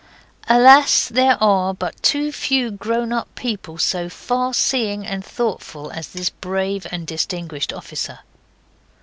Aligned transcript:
Alas! 0.49 1.05
there 1.09 1.37
are 1.39 1.75
but 1.75 2.01
too 2.01 2.31
few 2.31 2.71
grown 2.71 3.13
up 3.13 3.27
people 3.35 3.77
so 3.77 4.09
far 4.09 4.51
seeing 4.51 5.05
and 5.05 5.23
thoughtful 5.23 5.91
as 5.91 6.07
this 6.07 6.31
brave 6.31 6.87
and 6.91 7.05
distinguished 7.05 7.71
officer. 7.71 8.21